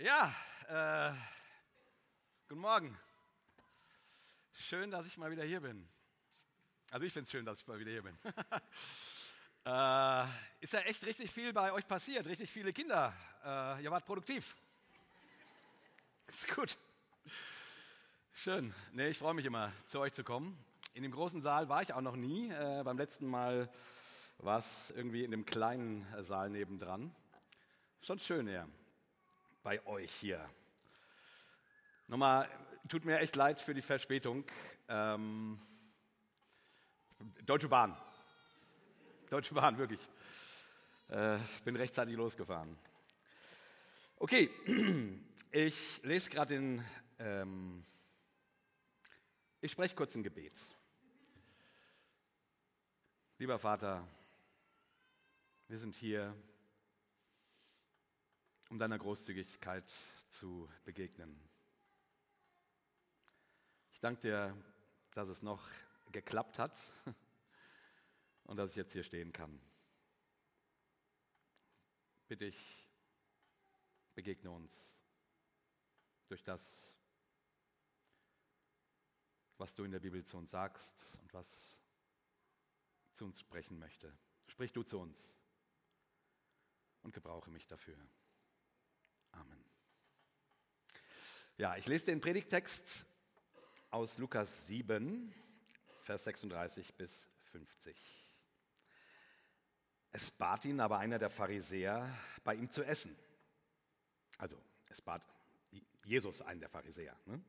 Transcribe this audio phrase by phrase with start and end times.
[0.00, 0.32] Ja,
[0.68, 1.12] äh,
[2.48, 2.96] guten Morgen.
[4.52, 5.88] Schön, dass ich mal wieder hier bin.
[6.92, 8.16] Also ich finde es schön, dass ich mal wieder hier bin.
[9.66, 10.24] äh,
[10.60, 13.12] ist ja echt richtig viel bei euch passiert, richtig viele Kinder.
[13.44, 14.56] Äh, ihr wart produktiv.
[16.28, 16.78] Ist gut.
[18.34, 18.72] Schön.
[18.92, 20.56] Nee, ich freue mich immer, zu euch zu kommen.
[20.94, 22.52] In dem großen Saal war ich auch noch nie.
[22.52, 23.68] Äh, beim letzten Mal
[24.36, 27.12] war es irgendwie in dem kleinen Saal nebendran.
[28.00, 28.68] Schon schön, ja
[29.68, 30.48] bei euch hier.
[32.06, 32.48] Nochmal,
[32.88, 34.46] tut mir echt leid für die Verspätung.
[34.88, 35.60] Ähm,
[37.44, 37.94] Deutsche Bahn.
[39.28, 40.00] Deutsche Bahn, wirklich.
[41.08, 41.36] Äh,
[41.66, 42.78] bin rechtzeitig losgefahren.
[44.16, 44.48] Okay,
[45.50, 46.82] ich lese gerade den.
[47.18, 47.84] Ähm,
[49.60, 50.54] ich spreche kurz ein Gebet.
[53.36, 54.08] Lieber Vater,
[55.66, 56.34] wir sind hier
[58.68, 59.90] um deiner Großzügigkeit
[60.28, 61.40] zu begegnen.
[63.92, 64.56] Ich danke dir,
[65.12, 65.66] dass es noch
[66.12, 66.80] geklappt hat
[68.44, 69.58] und dass ich jetzt hier stehen kann.
[72.28, 72.88] Bitte ich,
[74.14, 74.94] begegne uns
[76.28, 76.98] durch das,
[79.56, 81.80] was du in der Bibel zu uns sagst und was
[83.14, 84.16] zu uns sprechen möchte.
[84.46, 85.36] Sprich du zu uns
[87.02, 87.96] und gebrauche mich dafür.
[89.38, 89.64] Amen.
[91.56, 93.06] Ja, ich lese den Predigtext
[93.90, 95.32] aus Lukas 7,
[96.02, 97.96] Vers 36 bis 50.
[100.12, 102.08] Es bat ihn aber einer der Pharisäer,
[102.44, 103.16] bei ihm zu essen.
[104.38, 105.22] Also, es bat
[106.04, 107.40] Jesus, einen der Pharisäer, ne?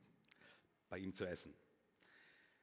[0.90, 1.54] bei ihm zu essen.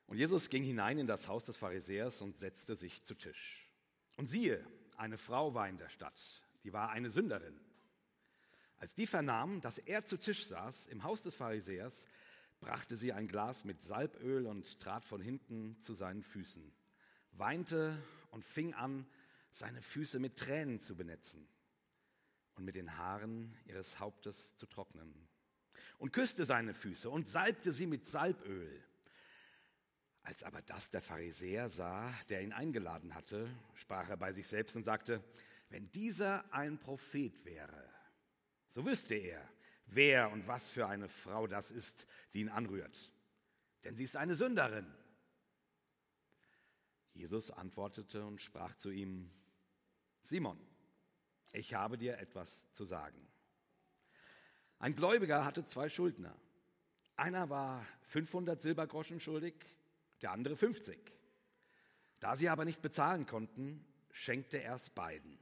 [0.07, 3.69] Und Jesus ging hinein in das Haus des Pharisäers und setzte sich zu Tisch.
[4.17, 4.65] Und siehe,
[4.97, 6.21] eine Frau war in der Stadt,
[6.63, 7.59] die war eine Sünderin.
[8.79, 12.07] Als die vernahmen, dass er zu Tisch saß im Haus des Pharisäers,
[12.61, 16.73] brachte sie ein Glas mit Salböl und trat von hinten zu seinen Füßen,
[17.33, 19.07] weinte und fing an,
[19.53, 21.49] seine Füße mit Tränen zu benetzen
[22.57, 25.29] und mit den Haaren ihres Hauptes zu trocknen.
[25.99, 28.83] Und küsste seine Füße und salbte sie mit Salböl.
[30.23, 34.77] Als aber das der Pharisäer sah, der ihn eingeladen hatte, sprach er bei sich selbst
[34.77, 35.25] und sagte,
[35.71, 37.96] wenn dieser ein Prophet wäre,
[38.77, 39.43] so wüsste er,
[39.87, 43.11] wer und was für eine Frau das ist, die ihn anrührt.
[43.85, 44.87] Denn sie ist eine Sünderin.
[47.15, 49.31] Jesus antwortete und sprach zu ihm,
[50.21, 50.61] Simon,
[51.53, 53.17] ich habe dir etwas zu sagen.
[54.79, 56.37] Ein Gläubiger hatte zwei Schuldner.
[57.17, 59.55] Einer war 500 Silbergroschen schuldig,
[60.21, 60.99] der andere 50.
[62.21, 65.39] Da sie aber nicht bezahlen konnten, schenkte er es beiden.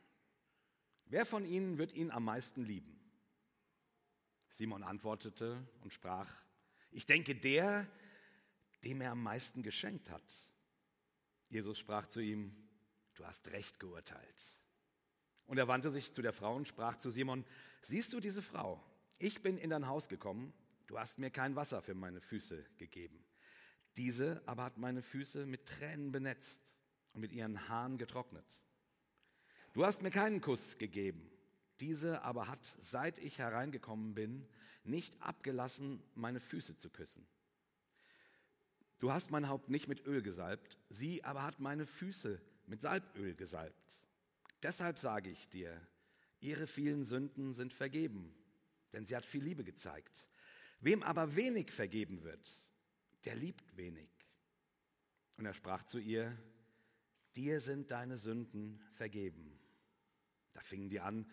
[1.06, 2.93] Wer von ihnen wird ihn am meisten lieben?
[4.54, 6.30] Simon antwortete und sprach,
[6.92, 7.88] ich denke der,
[8.84, 10.22] dem er am meisten geschenkt hat.
[11.48, 12.54] Jesus sprach zu ihm,
[13.14, 14.52] du hast recht geurteilt.
[15.46, 17.44] Und er wandte sich zu der Frau und sprach zu Simon,
[17.82, 18.80] siehst du diese Frau?
[19.18, 20.52] Ich bin in dein Haus gekommen,
[20.86, 23.24] du hast mir kein Wasser für meine Füße gegeben.
[23.96, 26.62] Diese aber hat meine Füße mit Tränen benetzt
[27.12, 28.46] und mit ihren Haaren getrocknet.
[29.72, 31.33] Du hast mir keinen Kuss gegeben
[31.80, 34.46] diese aber hat, seit ich hereingekommen bin,
[34.84, 37.26] nicht abgelassen, meine Füße zu küssen.
[38.98, 43.34] Du hast mein Haupt nicht mit Öl gesalbt, sie aber hat meine Füße mit Salböl
[43.34, 43.98] gesalbt.
[44.62, 45.78] Deshalb sage ich dir,
[46.40, 48.34] ihre vielen Sünden sind vergeben,
[48.92, 50.26] denn sie hat viel Liebe gezeigt.
[50.80, 52.62] Wem aber wenig vergeben wird,
[53.24, 54.08] der liebt wenig.
[55.36, 56.36] Und er sprach zu ihr,
[57.36, 59.58] dir sind deine Sünden vergeben.
[60.52, 61.26] Da fingen die an,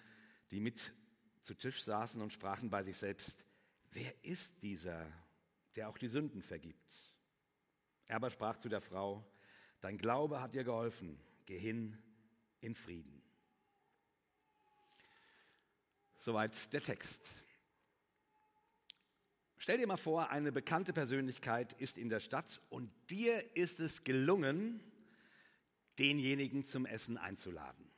[0.51, 0.93] die mit
[1.41, 3.45] zu Tisch saßen und sprachen bei sich selbst,
[3.91, 5.11] wer ist dieser,
[5.75, 6.93] der auch die Sünden vergibt?
[8.05, 9.25] Er aber sprach zu der Frau,
[9.79, 11.97] dein Glaube hat dir geholfen, geh hin
[12.59, 13.21] in Frieden.
[16.19, 17.21] Soweit der Text.
[19.57, 24.03] Stell dir mal vor, eine bekannte Persönlichkeit ist in der Stadt und dir ist es
[24.03, 24.81] gelungen,
[25.99, 27.89] denjenigen zum Essen einzuladen.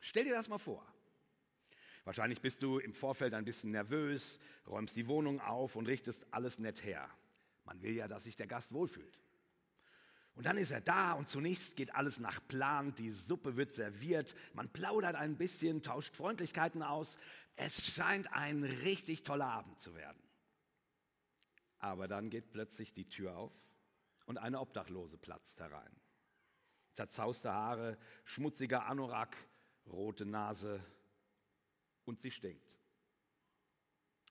[0.00, 0.93] Stell dir das mal vor.
[2.04, 6.58] Wahrscheinlich bist du im Vorfeld ein bisschen nervös, räumst die Wohnung auf und richtest alles
[6.58, 7.08] nett her.
[7.64, 9.18] Man will ja, dass sich der Gast wohlfühlt.
[10.34, 14.34] Und dann ist er da und zunächst geht alles nach Plan, die Suppe wird serviert,
[14.52, 17.18] man plaudert ein bisschen, tauscht Freundlichkeiten aus.
[17.56, 20.20] Es scheint ein richtig toller Abend zu werden.
[21.78, 23.52] Aber dann geht plötzlich die Tür auf
[24.26, 25.94] und eine Obdachlose platzt herein.
[26.94, 29.36] Zerzauste Haare, schmutziger Anorak,
[29.86, 30.84] rote Nase,
[32.04, 32.78] und sie stinkt.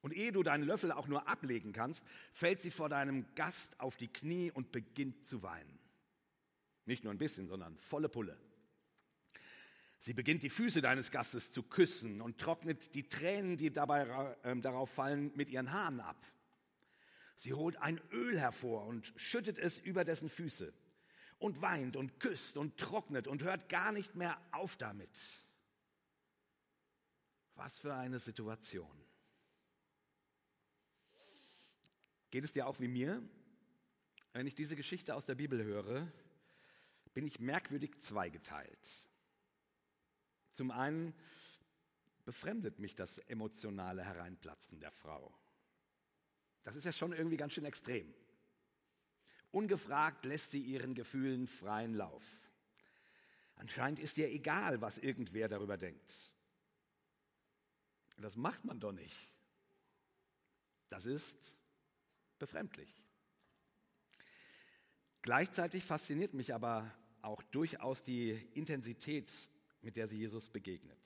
[0.02, 3.96] Und ehe du deinen Löffel auch nur ablegen kannst, fällt sie vor deinem Gast auf
[3.96, 5.80] die Knie und beginnt zu weinen.
[6.86, 8.38] Nicht nur ein bisschen, sondern volle Pulle.
[10.00, 14.56] Sie beginnt die Füße deines Gastes zu küssen und trocknet die Tränen, die dabei äh,
[14.58, 16.22] darauf fallen, mit ihren Haaren ab.
[17.38, 20.74] Sie holt ein Öl hervor und schüttet es über dessen Füße
[21.40, 25.43] und weint und küsst und trocknet und hört gar nicht mehr auf damit.
[27.56, 28.90] Was für eine Situation.
[32.32, 33.22] Geht es dir auch wie mir?
[34.34, 36.12] Wenn ich diese Geschichte aus der Bibel höre,
[37.14, 39.10] bin ich merkwürdig zweigeteilt.
[40.52, 41.14] Zum einen
[42.26, 45.34] befremdet mich das emotionale Hereinplatzen der Frau.
[46.64, 48.14] Das ist ja schon irgendwie ganz schön extrem.
[49.52, 52.24] Ungefragt lässt sie ihren Gefühlen freien Lauf.
[53.56, 56.33] Anscheinend ist ihr egal, was irgendwer darüber denkt.
[58.18, 59.32] Das macht man doch nicht.
[60.90, 61.38] Das ist
[62.40, 63.04] befremdlich.
[65.22, 69.32] Gleichzeitig fasziniert mich aber auch durchaus die Intensität,
[69.82, 71.00] mit der sie Jesus begegnet.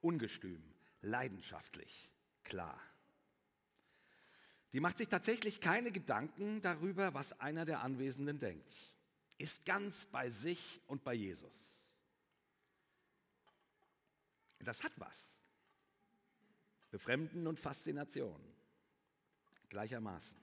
[0.00, 0.62] Ungestüm,
[1.02, 2.10] leidenschaftlich,
[2.42, 2.80] klar.
[4.72, 8.92] Die macht sich tatsächlich keine Gedanken darüber, was einer der Anwesenden denkt.
[9.38, 11.54] Ist ganz bei sich und bei Jesus.
[14.58, 15.33] Das hat was.
[16.94, 18.40] Befremden und Faszination
[19.68, 20.38] gleichermaßen.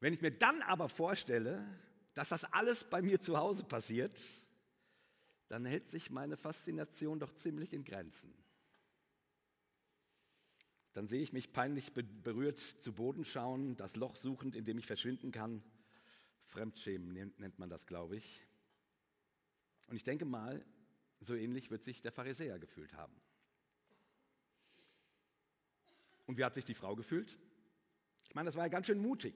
[0.00, 1.62] Wenn ich mir dann aber vorstelle,
[2.14, 4.18] dass das alles bei mir zu Hause passiert,
[5.48, 8.32] dann hält sich meine Faszination doch ziemlich in Grenzen.
[10.94, 14.86] Dann sehe ich mich peinlich berührt zu Boden schauen, das Loch suchend, in dem ich
[14.86, 15.62] verschwinden kann.
[16.46, 18.46] Fremdschämen nennt man das, glaube ich.
[19.88, 20.64] Und ich denke mal,
[21.20, 23.14] so ähnlich wird sich der Pharisäer gefühlt haben.
[26.26, 27.36] Und wie hat sich die Frau gefühlt?
[28.28, 29.34] Ich meine, das war ja ganz schön mutig.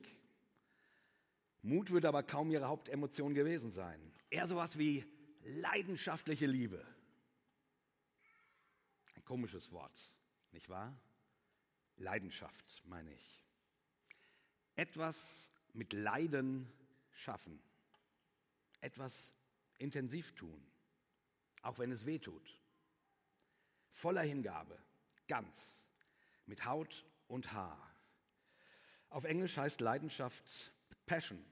[1.62, 4.00] Mut würde aber kaum ihre Hauptemotion gewesen sein.
[4.30, 5.04] Eher sowas wie
[5.44, 6.84] leidenschaftliche Liebe.
[9.14, 10.12] Ein komisches Wort,
[10.52, 10.96] nicht wahr?
[11.96, 13.44] Leidenschaft, meine ich.
[14.74, 16.66] Etwas mit Leiden
[17.12, 17.60] schaffen.
[18.80, 19.34] Etwas
[19.78, 20.62] intensiv tun,
[21.62, 22.58] auch wenn es weh tut.
[23.92, 24.78] Voller Hingabe,
[25.28, 25.89] ganz
[26.50, 27.94] mit Haut und Haar.
[29.08, 30.74] Auf Englisch heißt Leidenschaft
[31.06, 31.42] Passion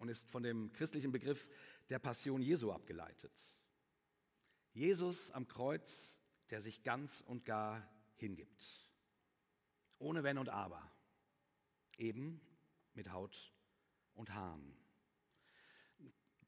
[0.00, 1.48] und ist von dem christlichen Begriff
[1.88, 3.32] der Passion Jesu abgeleitet.
[4.72, 6.18] Jesus am Kreuz,
[6.50, 8.66] der sich ganz und gar hingibt.
[10.00, 10.90] Ohne Wenn und Aber.
[11.96, 12.40] Eben
[12.94, 13.52] mit Haut
[14.14, 14.76] und Haaren.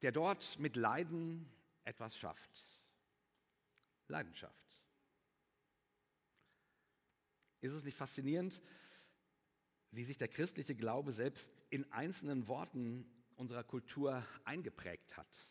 [0.03, 1.49] Der dort mit Leiden
[1.85, 2.51] etwas schafft.
[4.09, 4.64] Leidenschaft.
[7.65, 8.61] Ist es nicht faszinierend,
[9.91, 13.07] wie sich der christliche Glaube selbst in einzelnen Worten
[13.37, 15.51] unserer Kultur eingeprägt hat?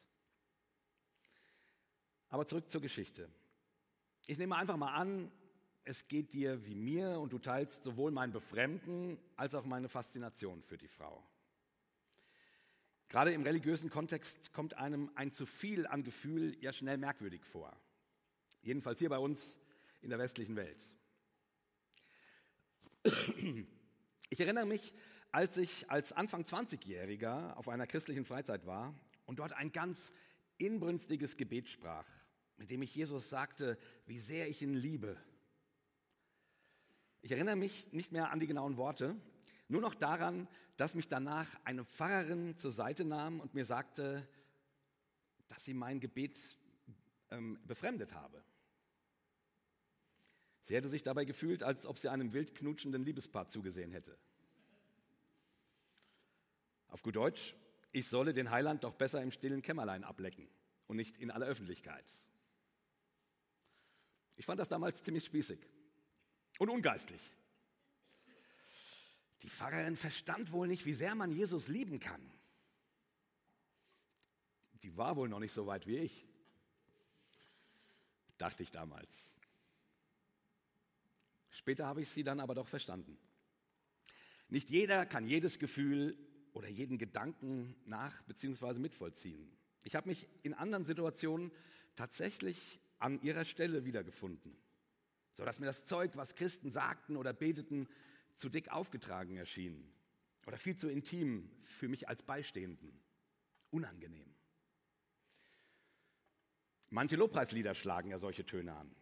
[2.29, 3.27] Aber zurück zur Geschichte.
[4.27, 5.31] Ich nehme einfach mal an,
[5.85, 10.61] es geht dir wie mir und du teilst sowohl mein Befremden als auch meine Faszination
[10.61, 11.27] für die Frau.
[13.09, 17.75] Gerade im religiösen Kontext kommt einem ein zu viel an Gefühl ja schnell merkwürdig vor.
[18.61, 19.57] Jedenfalls hier bei uns
[20.03, 20.93] in der westlichen Welt.
[23.03, 24.93] Ich erinnere mich,
[25.31, 28.93] als ich als Anfang 20-Jähriger auf einer christlichen Freizeit war
[29.25, 30.13] und dort ein ganz
[30.57, 32.07] inbrünstiges Gebet sprach,
[32.57, 35.17] mit dem ich Jesus sagte, wie sehr ich ihn liebe.
[37.21, 39.15] Ich erinnere mich nicht mehr an die genauen Worte,
[39.67, 44.27] nur noch daran, dass mich danach eine Pfarrerin zur Seite nahm und mir sagte,
[45.47, 46.39] dass sie mein Gebet
[47.31, 48.43] ähm, befremdet habe.
[50.63, 54.17] Sie hätte sich dabei gefühlt, als ob sie einem wild knutschenden Liebespaar zugesehen hätte.
[56.87, 57.55] Auf gut Deutsch,
[57.91, 60.47] ich solle den Heiland doch besser im stillen Kämmerlein ablecken
[60.87, 62.05] und nicht in aller Öffentlichkeit.
[64.35, 65.59] Ich fand das damals ziemlich spießig
[66.59, 67.21] und ungeistlich.
[69.41, 72.21] Die Pfarrerin verstand wohl nicht, wie sehr man Jesus lieben kann.
[74.81, 76.25] Die war wohl noch nicht so weit wie ich,
[78.37, 79.32] dachte ich damals.
[81.53, 83.17] Später habe ich sie dann aber doch verstanden.
[84.49, 86.17] Nicht jeder kann jedes Gefühl
[86.51, 88.79] oder jeden Gedanken nach bzw.
[88.79, 89.49] mitvollziehen.
[89.83, 91.51] Ich habe mich in anderen Situationen
[91.95, 94.55] tatsächlich an ihrer Stelle wiedergefunden,
[95.33, 97.87] sodass mir das Zeug, was Christen sagten oder beteten,
[98.35, 99.91] zu dick aufgetragen erschien
[100.47, 102.99] oder viel zu intim für mich als Beistehenden.
[103.69, 104.33] Unangenehm.
[106.89, 108.95] Manche Lobpreislieder schlagen ja solche Töne an.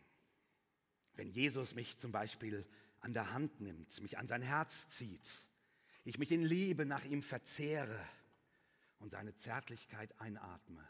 [1.15, 2.65] Wenn Jesus mich zum Beispiel
[3.01, 5.29] an der Hand nimmt, mich an sein Herz zieht,
[6.03, 7.99] ich mich in Liebe nach ihm verzehre
[8.99, 10.87] und seine Zärtlichkeit einatme,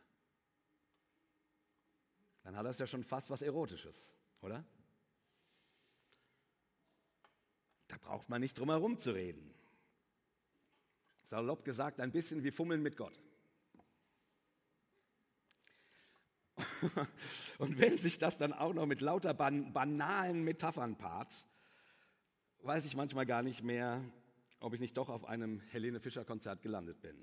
[2.43, 4.11] dann hat das ja schon fast was Erotisches,
[4.41, 4.65] oder?
[7.87, 9.53] Da braucht man nicht drum herum zu reden.
[11.23, 13.17] Salopp gesagt, ein bisschen wie Fummeln mit Gott.
[17.57, 21.45] Und wenn sich das dann auch noch mit lauter ban banalen Metaphern paart,
[22.63, 24.03] weiß ich manchmal gar nicht mehr,
[24.59, 27.15] ob ich nicht doch auf einem Helene Fischer Konzert gelandet bin.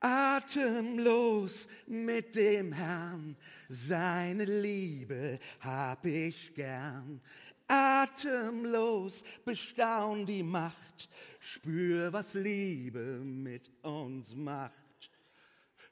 [0.00, 3.36] Atemlos mit dem Herrn,
[3.68, 7.20] seine Liebe hab ich gern.
[7.66, 11.10] Atemlos bestaun die Macht,
[11.40, 14.87] spür, was Liebe mit uns macht.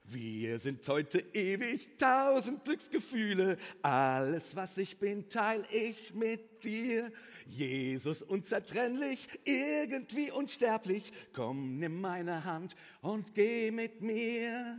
[0.08, 3.56] Wir sind heute ewig, tausend Glücksgefühle.
[3.82, 7.10] Alles, was ich bin, teil ich mit dir.
[7.48, 11.12] Jesus unzertrennlich, irgendwie unsterblich.
[11.32, 14.78] Komm, nimm meine Hand und geh mit mir.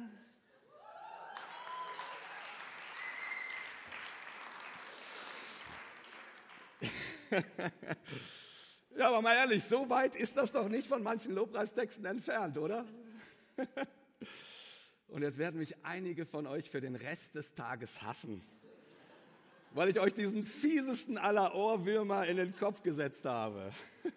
[8.97, 12.85] ja, aber mal ehrlich, so weit ist das doch nicht von manchen Lobpreistexten entfernt, oder?
[15.07, 18.43] Und jetzt werden mich einige von euch für den Rest des Tages hassen,
[19.71, 23.71] weil ich euch diesen fiesesten aller Ohrwürmer in den Kopf gesetzt habe.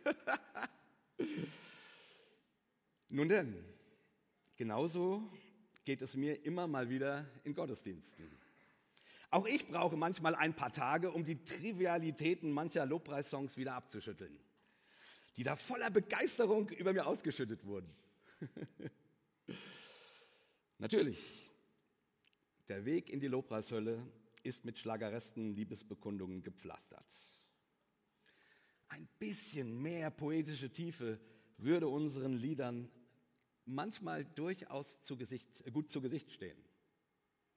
[3.09, 3.57] Nun denn,
[4.57, 5.23] genauso
[5.85, 8.31] geht es mir immer mal wieder in Gottesdiensten.
[9.31, 14.37] Auch ich brauche manchmal ein paar Tage, um die Trivialitäten mancher Lobpreissongs wieder abzuschütteln,
[15.37, 17.95] die da voller Begeisterung über mir ausgeschüttet wurden.
[20.81, 21.19] Natürlich,
[22.69, 24.03] der Weg in die Lobpreishölle
[24.43, 27.05] ist mit schlageresten Liebesbekundungen gepflastert.
[28.89, 31.21] Ein bisschen mehr poetische Tiefe
[31.59, 32.91] würde unseren Liedern
[33.67, 36.57] manchmal durchaus zu Gesicht, äh, gut zu Gesicht stehen.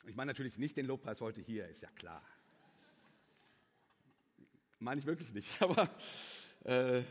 [0.05, 2.21] Ich meine natürlich nicht den Lobpreis heute hier, ist ja klar.
[4.79, 5.83] Meine ich wirklich nicht, aber
[6.65, 7.03] äh,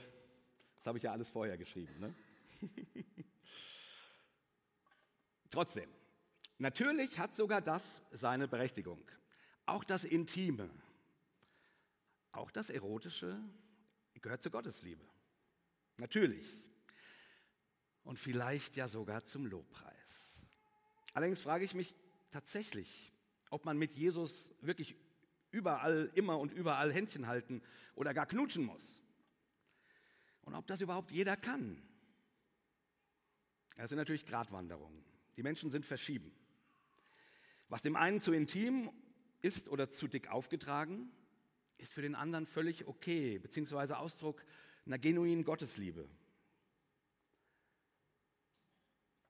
[0.76, 1.99] das habe ich ja alles vorher geschrieben.
[1.99, 2.14] Ne?
[5.50, 5.88] Trotzdem,
[6.62, 9.02] Natürlich hat sogar das seine Berechtigung.
[9.66, 10.71] Auch das Intime,
[12.31, 13.37] auch das Erotische
[14.21, 15.04] gehört zur Gottesliebe.
[15.97, 16.47] Natürlich.
[18.04, 20.38] Und vielleicht ja sogar zum Lobpreis.
[21.14, 21.97] Allerdings frage ich mich
[22.31, 23.12] tatsächlich,
[23.50, 24.95] ob man mit Jesus wirklich
[25.50, 27.61] überall, immer und überall Händchen halten
[27.97, 29.02] oder gar knutschen muss.
[30.42, 31.83] Und ob das überhaupt jeder kann.
[33.75, 35.04] Das sind natürlich Gratwanderungen.
[35.37, 36.33] Die Menschen sind verschieden.
[37.73, 38.91] Was dem einen zu intim
[39.41, 41.11] ist oder zu dick aufgetragen,
[41.79, 44.45] ist für den anderen völlig okay, beziehungsweise Ausdruck
[44.85, 46.07] einer genuinen Gottesliebe.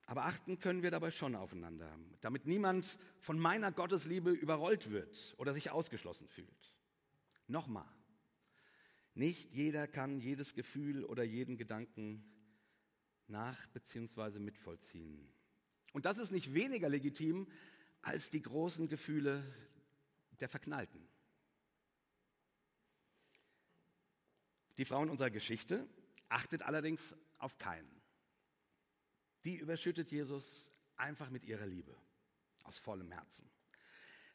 [0.07, 5.55] Aber achten können wir dabei schon aufeinander, damit niemand von meiner Gottesliebe überrollt wird oder
[5.55, 6.75] sich ausgeschlossen fühlt.
[7.47, 7.89] Nochmal,
[9.15, 12.25] nicht jeder kann jedes Gefühl oder jeden Gedanken
[13.29, 14.41] nach bzw.
[14.41, 15.33] mitvollziehen.
[15.93, 17.47] Und das ist nicht weniger legitim,
[18.03, 19.45] als die großen Gefühle
[20.41, 21.09] der Verknallten.
[24.77, 25.89] Die Frau in unserer Geschichte
[26.29, 27.91] achtet allerdings auf keinen.
[29.45, 31.95] Die überschüttet Jesus einfach mit ihrer Liebe,
[32.65, 33.49] aus vollem Herzen.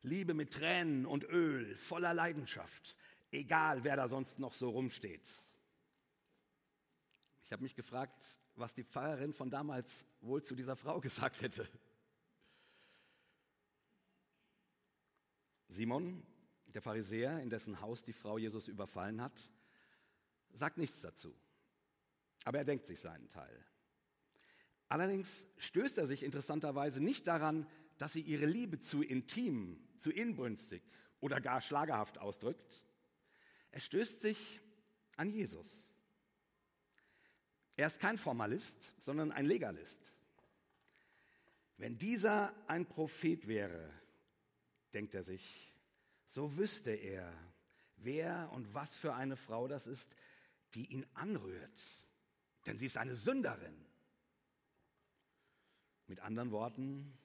[0.04, 2.96] Liebe mit Tränen und Öl, voller Leidenschaft,
[3.32, 5.30] egal wer da sonst noch so rumsteht.
[7.44, 11.68] Ich habe mich gefragt, was die Pfarrerin von damals wohl zu dieser Frau gesagt hätte.
[15.68, 16.26] Simon,
[16.68, 19.52] der Pharisäer, in dessen Haus die Frau Jesus überfallen hat,
[20.54, 21.36] sagt nichts dazu.
[22.46, 23.66] Aber er denkt sich seinen Teil.
[24.90, 30.84] Allerdings stößt er sich interessanterweise nicht daran, dass sie ihre Liebe zu intim, zu inbrünstig
[31.20, 32.84] oder gar schlagerhaft ausdrückt.
[33.72, 34.62] Er stößt sich
[35.18, 35.94] an Jesus.
[37.76, 40.14] Er ist kein Formalist, sondern ein Legalist.
[41.78, 43.92] Wenn dieser ein Prophet wäre,
[44.94, 45.74] denkt er sich,
[46.28, 47.34] so wüsste er,
[47.98, 50.16] wer und was für eine Frau das ist,
[50.74, 51.82] die ihn anrührt.
[52.66, 53.86] Denn sie ist eine Sünderin.
[56.08, 57.18] Mit anderen Worten,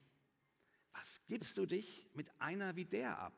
[0.93, 3.33] was gibst du dich mit einer wie der ab?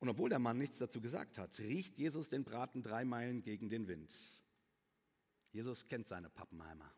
[0.00, 3.68] Und obwohl der Mann nichts dazu gesagt hat, riecht Jesus den Braten drei Meilen gegen
[3.68, 4.14] den Wind.
[5.50, 6.92] Jesus kennt seine Pappenheimer.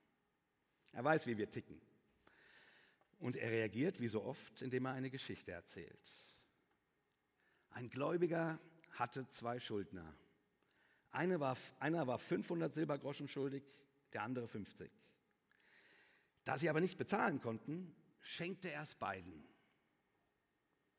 [0.92, 1.80] Er weiß, wie wir ticken.
[3.20, 6.10] Und er reagiert wie so oft, indem er eine Geschichte erzählt.
[7.68, 8.58] Ein Gläubiger
[8.92, 10.16] hatte zwei Schuldner.
[11.10, 13.62] Eine war, einer war 500 Silbergroschen schuldig,
[14.14, 14.90] der andere 50.
[16.44, 19.46] Da sie aber nicht bezahlen konnten, schenkte er es beiden.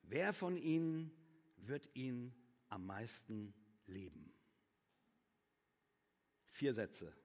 [0.04, 1.12] Wer von ihnen
[1.58, 2.34] wird ihn
[2.70, 3.54] am meisten
[3.88, 4.32] lieben?
[6.46, 7.16] Vier Sätze,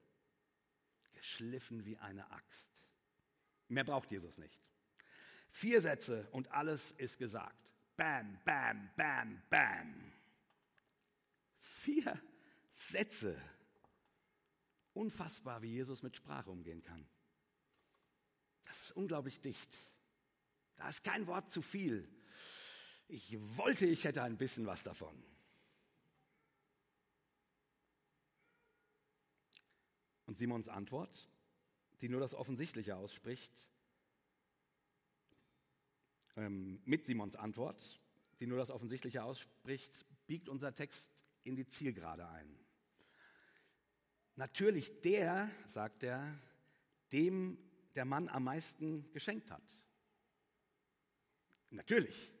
[1.13, 2.67] geschliffen wie eine Axt.
[3.67, 4.66] Mehr braucht Jesus nicht.
[5.49, 7.55] Vier Sätze und alles ist gesagt.
[7.95, 10.11] Bam, bam, bam, bam.
[11.57, 12.21] Vier
[12.71, 13.41] Sätze.
[14.93, 17.07] Unfassbar, wie Jesus mit Sprache umgehen kann.
[18.65, 19.77] Das ist unglaublich dicht.
[20.75, 22.07] Da ist kein Wort zu viel.
[23.07, 25.23] Ich wollte, ich hätte ein bisschen was davon.
[30.25, 31.29] Und Simons Antwort,
[32.01, 33.53] die nur das Offensichtliche ausspricht,
[36.37, 37.99] ähm, mit Simons Antwort,
[38.39, 41.11] die nur das Offensichtliche ausspricht, biegt unser Text
[41.43, 42.57] in die Zielgerade ein.
[44.35, 46.39] Natürlich der, sagt er,
[47.11, 47.57] dem
[47.95, 49.63] der Mann am meisten geschenkt hat.
[51.71, 52.31] Natürlich.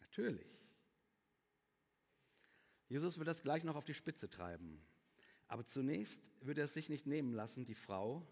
[0.00, 0.46] Natürlich.
[2.88, 4.84] Jesus wird das gleich noch auf die Spitze treiben.
[5.48, 8.26] Aber zunächst wird er es sich nicht nehmen lassen, die Frau,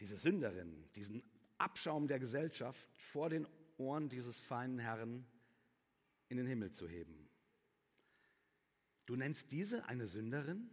[0.00, 1.22] diese Sünderin, diesen
[1.58, 3.46] Abschaum der Gesellschaft vor den
[3.78, 5.26] Ohren dieses feinen Herrn
[6.28, 7.28] in den Himmel zu heben.
[9.06, 10.70] Du nennst diese eine Sünderin?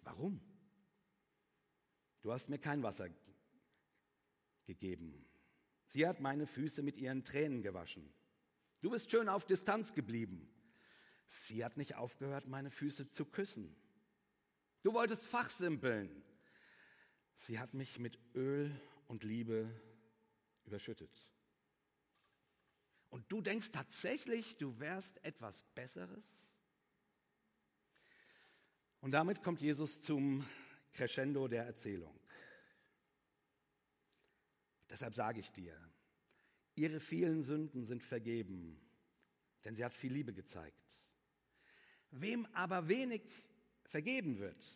[0.00, 0.40] Warum?
[2.22, 3.08] Du hast mir kein Wasser
[4.66, 5.24] gegeben.
[5.84, 8.12] Sie hat meine Füße mit ihren Tränen gewaschen.
[8.80, 10.48] Du bist schön auf Distanz geblieben.
[11.26, 13.76] Sie hat nicht aufgehört, meine Füße zu küssen.
[14.82, 16.22] Du wolltest fachsimpeln.
[17.36, 18.70] Sie hat mich mit Öl
[19.12, 19.70] und Liebe
[20.64, 21.14] überschüttet.
[23.10, 26.24] Und du denkst tatsächlich, du wärst etwas Besseres?
[29.02, 30.46] Und damit kommt Jesus zum
[30.94, 32.18] Crescendo der Erzählung.
[34.88, 35.78] Deshalb sage ich dir,
[36.74, 38.80] ihre vielen Sünden sind vergeben,
[39.62, 41.02] denn sie hat viel Liebe gezeigt.
[42.12, 43.22] Wem aber wenig
[43.84, 44.66] vergeben wird,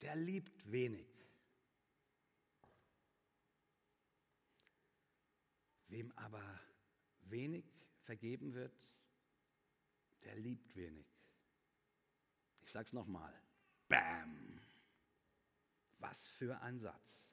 [0.00, 1.15] der liebt wenig.
[5.96, 6.60] Wem aber
[7.22, 7.64] wenig
[8.02, 8.90] vergeben wird,
[10.24, 11.06] der liebt wenig.
[12.60, 13.32] Ich sage es nochmal.
[13.88, 14.60] Bam!
[15.96, 17.32] Was für ein Satz.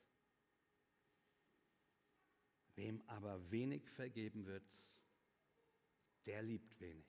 [2.75, 4.63] Wem aber wenig vergeben wird,
[6.25, 7.05] der liebt wenig.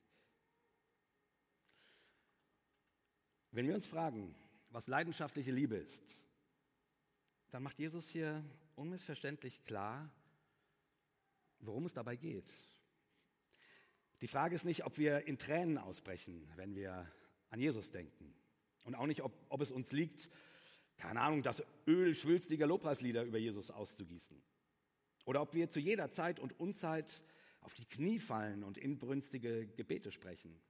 [3.53, 4.35] Wenn wir uns fragen,
[4.71, 6.03] was leidenschaftliche Liebe ist,
[7.51, 10.11] dann macht Jesus hier unmissverständlich klar,
[11.67, 12.55] worum es dabei geht.
[14.21, 17.11] Die Frage ist nicht, ob wir in Tränen ausbrechen, wenn wir
[17.51, 18.35] an Jesus denken.
[18.85, 20.29] Und auch nicht, ob, ob es uns liegt,
[20.97, 24.41] keine Ahnung, das Öl schwülstiger Lobpreislieder über Jesus auszugießen.
[25.25, 27.23] Oder ob wir zu jeder Zeit und Unzeit
[27.61, 30.61] auf die Knie fallen und inbrünstige Gebete sprechen.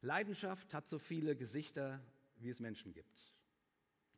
[0.00, 2.00] Leidenschaft hat so viele Gesichter,
[2.36, 3.32] wie es Menschen gibt.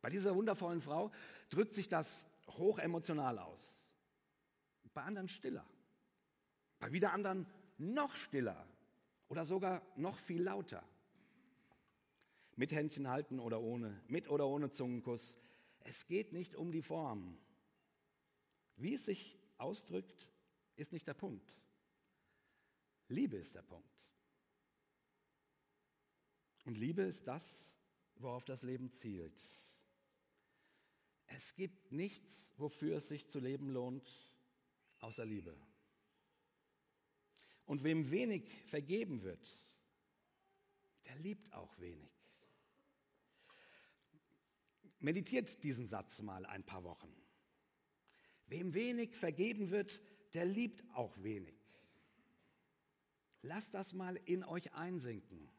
[0.01, 1.11] Bei dieser wundervollen Frau
[1.49, 3.87] drückt sich das hochemotional aus.
[4.93, 5.65] Bei anderen stiller.
[6.79, 7.45] Bei wieder anderen
[7.77, 8.67] noch stiller
[9.27, 10.83] oder sogar noch viel lauter
[12.57, 15.37] mit Händchen halten oder ohne, mit oder ohne Zungenkuss.
[15.81, 17.37] Es geht nicht um die Form.
[18.75, 20.31] Wie es sich ausdrückt,
[20.75, 21.53] ist nicht der Punkt.
[23.09, 23.87] Liebe ist der Punkt.
[26.65, 27.75] Und Liebe ist das,
[28.15, 29.39] worauf das Leben zielt.
[31.27, 34.09] Es gibt nichts, wofür es sich zu leben lohnt,
[34.99, 35.55] außer Liebe.
[37.67, 39.59] Und wem wenig vergeben wird,
[41.05, 42.09] der liebt auch wenig.
[44.99, 47.13] Meditiert diesen Satz mal ein paar Wochen.
[48.47, 50.01] Wem wenig vergeben wird,
[50.33, 51.55] der liebt auch wenig.
[53.41, 55.49] Lasst das mal in euch einsinken.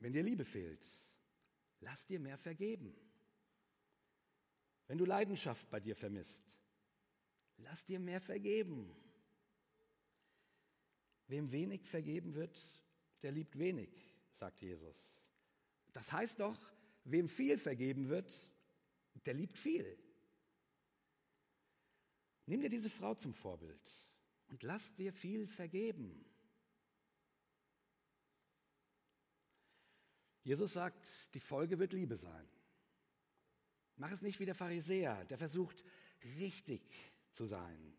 [0.00, 0.84] Wenn dir Liebe fehlt,
[1.80, 2.94] lass dir mehr vergeben.
[4.86, 6.44] Wenn du Leidenschaft bei dir vermisst,
[7.58, 8.94] lass dir mehr vergeben.
[11.26, 12.60] Wem wenig vergeben wird,
[13.22, 13.90] der liebt wenig,
[14.32, 15.20] sagt Jesus.
[15.92, 16.58] Das heißt doch,
[17.04, 18.32] wem viel vergeben wird,
[19.24, 19.98] der liebt viel.
[22.46, 23.90] Nimm dir diese Frau zum Vorbild
[24.48, 26.24] und lass dir viel vergeben.
[30.42, 32.46] Jesus sagt, die Folge wird Liebe sein.
[33.96, 35.82] Mach es nicht wie der Pharisäer, der versucht,
[36.38, 37.94] richtig zu sein.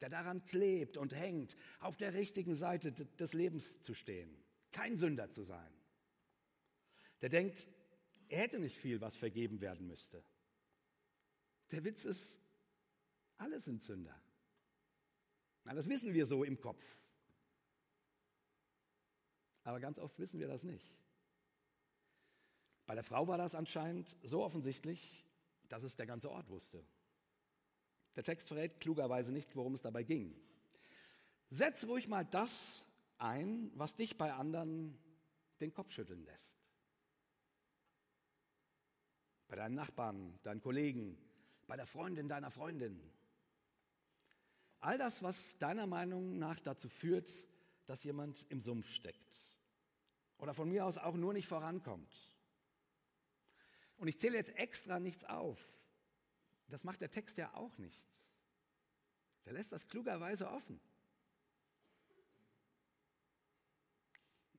[0.00, 4.30] der daran klebt und hängt, auf der richtigen Seite des Lebens zu stehen,
[4.70, 5.72] kein Sünder zu sein.
[7.22, 7.66] Der denkt,
[8.28, 10.22] er hätte nicht viel, was vergeben werden müsste.
[11.70, 12.38] Der Witz ist,
[13.38, 14.20] alle sind Sünder.
[15.64, 16.84] Na, das wissen wir so im Kopf.
[19.62, 20.94] Aber ganz oft wissen wir das nicht.
[22.86, 25.24] Bei der Frau war das anscheinend so offensichtlich,
[25.68, 26.86] dass es der ganze Ort wusste.
[28.16, 30.34] Der Text verrät klugerweise nicht, worum es dabei ging.
[31.50, 32.82] Setz ruhig mal das
[33.18, 34.98] ein, was dich bei anderen
[35.60, 36.58] den Kopf schütteln lässt.
[39.48, 41.16] Bei deinen Nachbarn, deinen Kollegen,
[41.66, 43.00] bei der Freundin deiner Freundin.
[44.80, 47.30] All das, was deiner Meinung nach dazu führt,
[47.86, 49.50] dass jemand im Sumpf steckt.
[50.38, 52.14] Oder von mir aus auch nur nicht vorankommt.
[53.96, 55.58] Und ich zähle jetzt extra nichts auf.
[56.68, 58.02] Das macht der Text ja auch nicht.
[59.44, 60.80] Der lässt das klugerweise offen.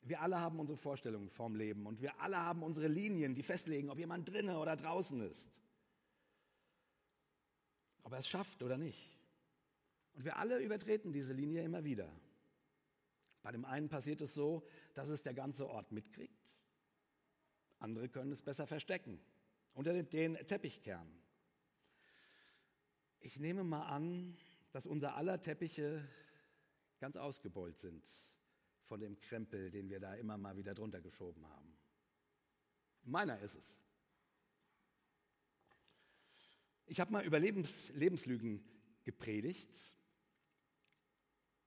[0.01, 3.89] Wir alle haben unsere Vorstellungen vom Leben und wir alle haben unsere Linien, die festlegen,
[3.89, 5.51] ob jemand drinnen oder draußen ist.
[8.03, 9.17] Ob er es schafft oder nicht.
[10.13, 12.09] Und wir alle übertreten diese Linie immer wieder.
[13.41, 16.53] Bei dem einen passiert es so, dass es der ganze Ort mitkriegt.
[17.79, 19.19] Andere können es besser verstecken,
[19.73, 20.07] unter den
[20.47, 21.07] Teppichkern.
[23.27, 24.37] Ich nehme mal an,
[24.71, 26.07] dass unser aller Teppiche
[26.97, 28.07] ganz ausgebeult sind
[28.85, 31.77] von dem Krempel, den wir da immer mal wieder drunter geschoben haben.
[33.03, 33.75] Meiner ist es.
[36.85, 38.63] Ich habe mal über Lebens, Lebenslügen
[39.03, 39.77] gepredigt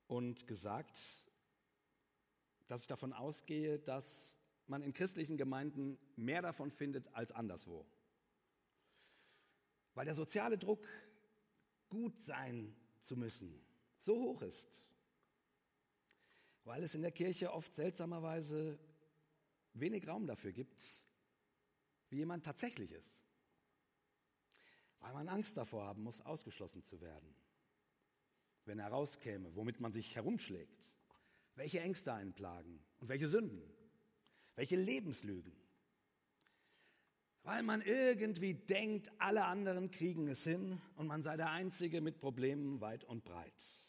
[0.06, 0.98] und gesagt,
[2.68, 4.34] dass ich davon ausgehe, dass
[4.66, 7.86] man in christlichen Gemeinden mehr davon findet als anderswo.
[9.92, 10.88] Weil der soziale Druck,
[11.90, 13.60] gut sein zu müssen,
[13.98, 14.82] so hoch ist.
[16.64, 18.78] Weil es in der Kirche oft seltsamerweise
[19.74, 20.82] wenig Raum dafür gibt,
[22.08, 23.20] wie jemand tatsächlich ist.
[25.00, 27.34] Weil man Angst davor haben muss, ausgeschlossen zu werden.
[28.64, 30.90] Wenn er rauskäme, womit man sich herumschlägt,
[31.56, 33.62] welche Ängste einen plagen und welche Sünden
[34.60, 35.52] welche Lebenslügen.
[37.42, 42.18] Weil man irgendwie denkt, alle anderen kriegen es hin und man sei der Einzige mit
[42.18, 43.86] Problemen weit und breit.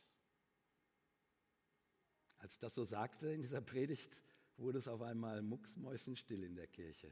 [2.37, 4.21] Als ich das so sagte in dieser Predigt,
[4.57, 7.11] wurde es auf einmal mucksmäusenstill in der Kirche.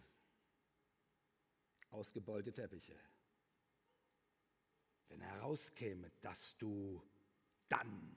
[1.89, 2.95] Ausgebeulte Teppiche.
[5.09, 7.03] Wenn herauskäme, dass du
[7.67, 8.15] dann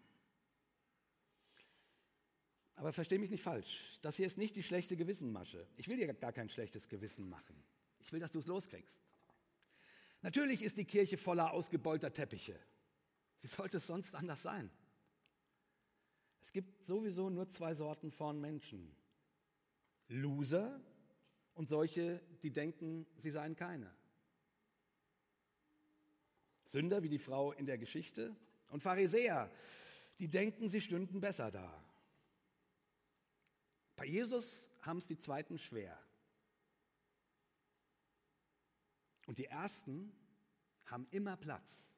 [2.75, 3.99] aber verstehe mich nicht falsch.
[4.03, 5.69] Das hier ist nicht die schlechte Gewissenmasche.
[5.77, 7.55] Ich will dir gar kein schlechtes Gewissen machen.
[8.03, 8.99] Ich will, dass du es loskriegst.
[10.21, 12.59] Natürlich ist die Kirche voller ausgebeulter Teppiche.
[13.41, 14.71] Wie sollte es sonst anders sein?
[16.41, 18.95] Es gibt sowieso nur zwei Sorten von Menschen.
[20.09, 20.81] Loser
[21.55, 23.93] und solche, die denken, sie seien keine.
[26.65, 28.35] Sünder wie die Frau in der Geschichte
[28.69, 29.51] und Pharisäer,
[30.19, 31.85] die denken, sie stünden besser da.
[33.97, 35.99] Bei Jesus haben es die Zweiten schwer.
[39.33, 40.13] Und die Ersten
[40.85, 41.91] haben immer Platz.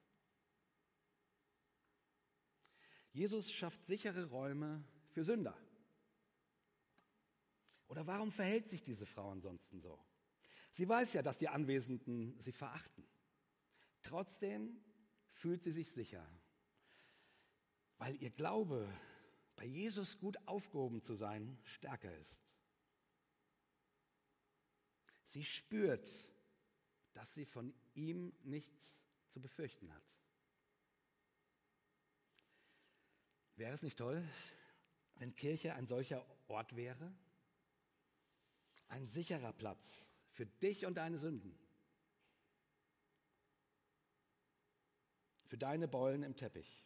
[3.11, 5.59] Jesus schafft sichere Räume für Sünder.
[7.89, 9.99] Oder warum verhält sich diese Frau ansonsten so?
[10.75, 13.05] Sie weiß ja, dass die Anwesenden sie verachten.
[14.05, 14.81] Trotzdem
[15.33, 16.25] fühlt sie sich sicher,
[17.99, 18.89] weil ihr Glaube
[19.57, 22.39] bei Jesus gut aufgehoben zu sein, stärker ist.
[25.25, 26.09] Sie spürt,
[27.15, 29.01] dass sie von ihm nichts
[29.31, 30.03] zu befürchten hat.
[33.57, 34.23] Wäre es nicht toll,
[35.17, 37.15] wenn Kirche ein solcher Ort wäre?
[38.89, 41.57] Ein sicherer Platz für dich und deine Sünden.
[45.47, 46.85] Für deine Beulen im Teppich.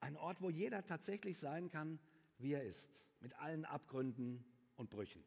[0.00, 2.00] Ein Ort, wo jeder tatsächlich sein kann,
[2.38, 4.42] wie er ist, mit allen Abgründen
[4.76, 5.22] und Brüchen.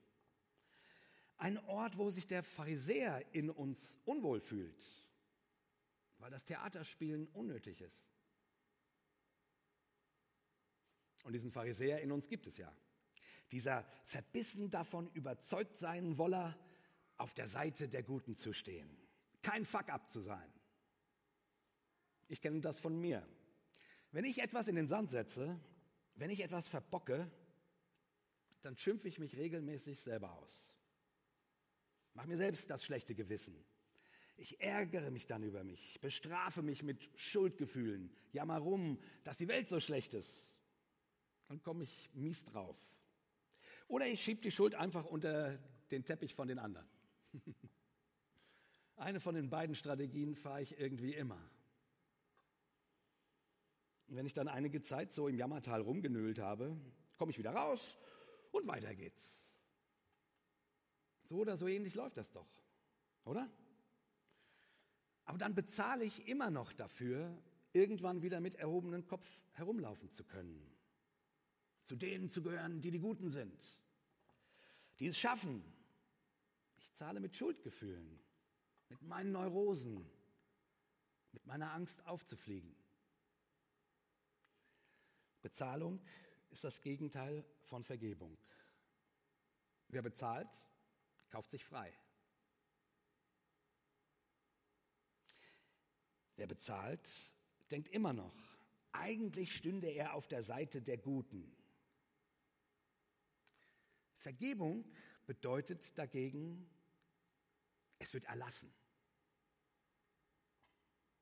[1.37, 4.85] Ein Ort, wo sich der Pharisäer in uns unwohl fühlt,
[6.19, 8.07] weil das Theaterspielen unnötig ist.
[11.23, 12.73] Und diesen Pharisäer in uns gibt es ja.
[13.51, 16.57] Dieser verbissen davon überzeugt sein Woller,
[17.17, 18.89] auf der Seite der Guten zu stehen.
[19.41, 20.51] Kein Fuck-up zu sein.
[22.27, 23.27] Ich kenne das von mir.
[24.11, 25.59] Wenn ich etwas in den Sand setze,
[26.15, 27.29] wenn ich etwas verbocke,
[28.61, 30.65] dann schimpfe ich mich regelmäßig selber aus.
[32.13, 33.55] Mach mir selbst das schlechte Gewissen.
[34.35, 39.67] Ich ärgere mich dann über mich, bestrafe mich mit Schuldgefühlen, jammer rum, dass die Welt
[39.67, 40.51] so schlecht ist.
[41.47, 42.77] Dann komme ich mies drauf.
[43.87, 45.59] Oder ich schiebe die Schuld einfach unter
[45.91, 46.87] den Teppich von den anderen.
[48.95, 51.39] Eine von den beiden Strategien fahre ich irgendwie immer.
[54.07, 56.75] Und wenn ich dann einige Zeit so im Jammertal rumgenölt habe,
[57.17, 57.97] komme ich wieder raus
[58.51, 59.42] und weiter geht's.
[61.23, 62.49] So oder so ähnlich läuft das doch,
[63.23, 63.49] oder?
[65.25, 70.69] Aber dann bezahle ich immer noch dafür, irgendwann wieder mit erhobenem Kopf herumlaufen zu können.
[71.83, 73.59] Zu denen zu gehören, die die Guten sind,
[74.99, 75.63] die es schaffen.
[76.77, 78.19] Ich zahle mit Schuldgefühlen,
[78.89, 80.05] mit meinen Neurosen,
[81.31, 82.75] mit meiner Angst aufzufliegen.
[85.41, 85.99] Bezahlung
[86.51, 88.37] ist das Gegenteil von Vergebung.
[89.89, 90.47] Wer bezahlt,
[91.33, 91.91] kauft sich frei.
[96.35, 97.09] Wer bezahlt,
[97.71, 98.35] denkt immer noch,
[98.91, 101.51] eigentlich stünde er auf der Seite der Guten.
[104.17, 104.85] Vergebung
[105.25, 106.69] bedeutet dagegen,
[107.97, 108.71] es wird erlassen.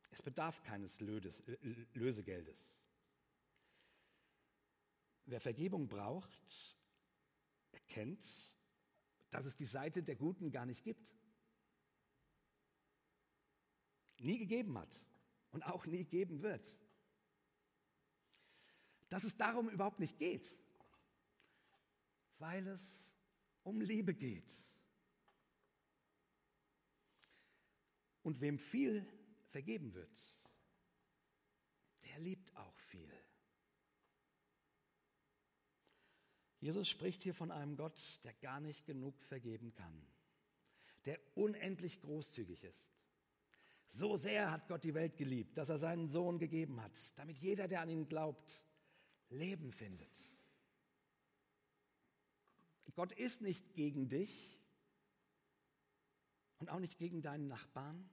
[0.09, 2.75] Es bedarf keines Lösegeldes.
[5.23, 6.75] Wer Vergebung braucht,
[7.71, 8.50] erkennt,
[9.31, 11.09] dass es die Seite der Guten gar nicht gibt.
[14.19, 15.01] Nie gegeben hat
[15.51, 16.77] und auch nie geben wird.
[19.09, 20.55] Dass es darum überhaupt nicht geht,
[22.37, 23.09] weil es
[23.63, 24.51] um Liebe geht.
[28.21, 29.05] Und wem viel
[29.49, 30.41] vergeben wird,
[32.03, 33.11] der liebt auch viel.
[36.61, 40.07] Jesus spricht hier von einem Gott, der gar nicht genug vergeben kann,
[41.05, 42.93] der unendlich großzügig ist.
[43.89, 47.67] So sehr hat Gott die Welt geliebt, dass er seinen Sohn gegeben hat, damit jeder,
[47.67, 48.63] der an ihn glaubt,
[49.29, 50.15] Leben findet.
[52.93, 54.59] Gott ist nicht gegen dich
[56.59, 58.07] und auch nicht gegen deinen Nachbarn.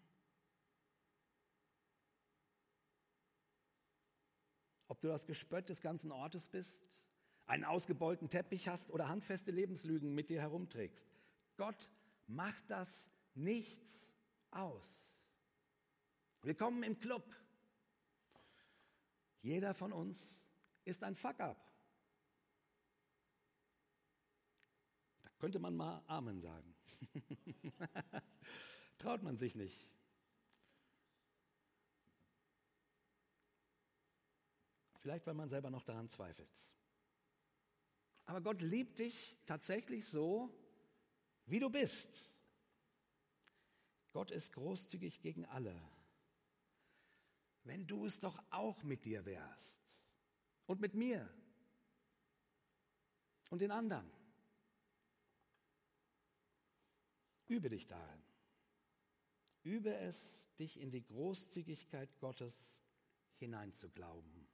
[4.87, 6.98] Ob du das Gespött des ganzen Ortes bist
[7.49, 11.07] einen ausgebeulten Teppich hast oder handfeste Lebenslügen mit dir herumträgst.
[11.57, 11.91] Gott
[12.27, 14.13] macht das nichts
[14.51, 14.87] aus.
[16.43, 17.25] Willkommen im Club.
[19.41, 20.39] Jeder von uns
[20.85, 21.57] ist ein Fuck-up.
[25.23, 26.75] Da könnte man mal Amen sagen.
[28.99, 29.89] Traut man sich nicht.
[34.99, 36.51] Vielleicht, weil man selber noch daran zweifelt.
[38.29, 40.55] Aber Gott liebt dich tatsächlich so,
[41.47, 42.31] wie du bist.
[44.13, 45.75] Gott ist großzügig gegen alle.
[47.65, 49.81] Wenn du es doch auch mit dir wärst
[50.67, 51.27] und mit mir
[53.49, 54.13] und den anderen.
[57.47, 58.23] Übe dich darin.
[59.63, 62.55] Übe es, dich in die Großzügigkeit Gottes
[63.39, 64.47] hineinzuglauben.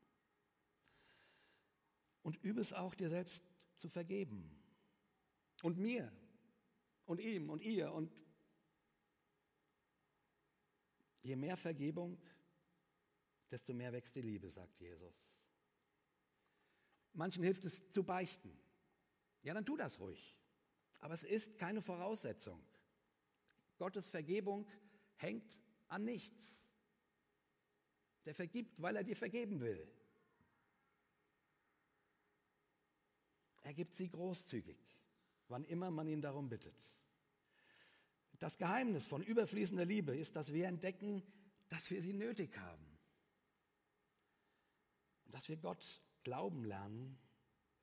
[2.22, 3.42] Und übe es auch dir selbst
[3.74, 4.50] zu vergeben.
[5.62, 6.12] Und mir
[7.06, 7.92] und ihm und ihr.
[7.92, 8.12] Und
[11.22, 12.18] je mehr Vergebung,
[13.50, 15.14] desto mehr wächst die Liebe, sagt Jesus.
[17.12, 18.58] Manchen hilft es zu beichten.
[19.42, 20.36] Ja, dann tu das ruhig.
[21.00, 22.64] Aber es ist keine Voraussetzung.
[23.76, 24.66] Gottes Vergebung
[25.16, 25.58] hängt
[25.88, 26.64] an nichts.
[28.24, 29.86] Der vergibt, weil er dir vergeben will.
[33.64, 34.78] Er gibt sie großzügig,
[35.48, 36.94] wann immer man ihn darum bittet.
[38.38, 41.22] Das Geheimnis von überfließender Liebe ist, dass wir entdecken,
[41.70, 42.86] dass wir sie nötig haben.
[45.24, 47.18] Und dass wir Gott glauben lernen,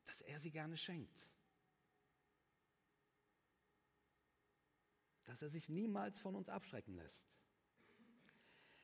[0.05, 1.27] dass er sie gerne schenkt.
[5.23, 7.23] Dass er sich niemals von uns abschrecken lässt.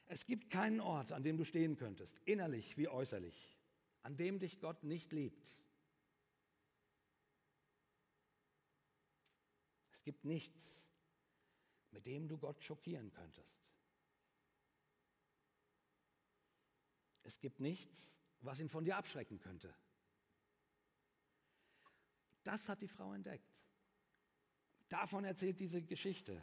[0.08, 3.56] Es gibt keinen Ort, an dem du stehen könntest, innerlich wie äußerlich,
[4.02, 5.60] an dem dich Gott nicht liebt.
[10.08, 10.88] Gibt nichts,
[11.92, 13.62] mit dem du Gott schockieren könntest.
[17.24, 19.76] Es gibt nichts, was ihn von dir abschrecken könnte.
[22.44, 23.54] Das hat die Frau entdeckt.
[24.88, 26.42] Davon erzählt diese Geschichte.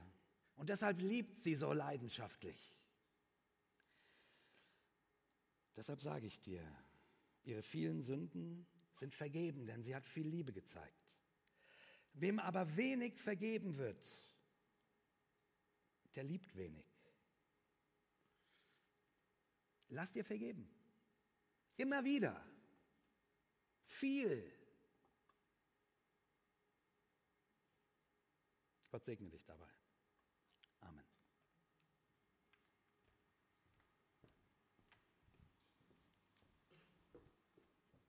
[0.57, 2.77] Und deshalb liebt sie so leidenschaftlich.
[5.74, 6.62] Deshalb sage ich dir,
[7.44, 11.04] ihre vielen Sünden sind vergeben, denn sie hat viel Liebe gezeigt.
[12.14, 14.09] Wem aber wenig vergeben wird,
[16.14, 16.87] der liebt wenig.
[19.88, 20.68] Lass dir vergeben.
[21.77, 22.40] Immer wieder.
[23.85, 24.53] Viel.
[28.90, 29.74] Gott segne dich dabei.